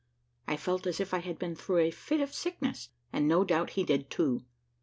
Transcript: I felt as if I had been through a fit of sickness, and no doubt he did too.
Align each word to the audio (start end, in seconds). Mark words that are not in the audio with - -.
I 0.47 0.57
felt 0.57 0.87
as 0.87 0.99
if 0.99 1.13
I 1.13 1.19
had 1.19 1.37
been 1.37 1.53
through 1.55 1.77
a 1.77 1.91
fit 1.91 2.21
of 2.21 2.33
sickness, 2.33 2.89
and 3.13 3.27
no 3.27 3.43
doubt 3.43 3.73
he 3.77 3.83
did 3.83 4.09
too. 4.09 4.41